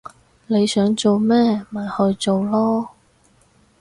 [0.47, 2.87] 你想做乜咪去做囉